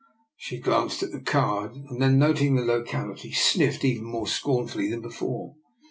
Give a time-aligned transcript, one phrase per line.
[0.35, 5.53] She glanced at the card, and, noting the locality, sniffed even more scornfully than before.